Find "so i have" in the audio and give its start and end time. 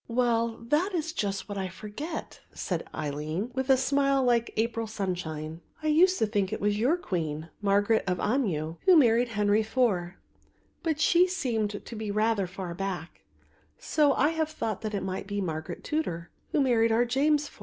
13.77-14.49